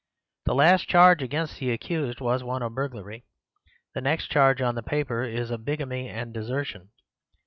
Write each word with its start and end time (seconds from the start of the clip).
The 0.45 0.55
last 0.55 0.87
charge 0.87 1.21
against 1.21 1.59
the 1.59 1.69
accused 1.69 2.21
was 2.21 2.43
one 2.43 2.63
of 2.63 2.73
burglary; 2.73 3.23
the 3.93 4.01
next 4.01 4.31
charge 4.31 4.59
on 4.59 4.73
the 4.73 4.81
paper 4.81 5.21
is 5.23 5.51
of 5.51 5.63
bigamy 5.63 6.09
and 6.09 6.33
desertion. 6.33 6.89